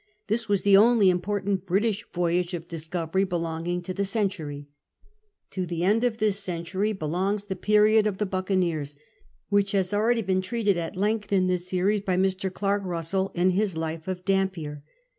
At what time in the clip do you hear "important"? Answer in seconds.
1.11-1.67